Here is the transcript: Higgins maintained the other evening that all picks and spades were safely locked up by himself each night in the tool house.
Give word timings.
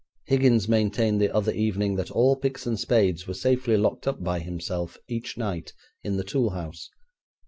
Higgins 0.25 0.67
maintained 0.67 1.21
the 1.21 1.31
other 1.31 1.51
evening 1.53 1.95
that 1.97 2.09
all 2.09 2.35
picks 2.35 2.65
and 2.65 2.79
spades 2.79 3.27
were 3.27 3.35
safely 3.35 3.77
locked 3.77 4.07
up 4.07 4.23
by 4.23 4.39
himself 4.39 4.97
each 5.07 5.37
night 5.37 5.73
in 6.01 6.17
the 6.17 6.23
tool 6.23 6.49
house. 6.49 6.89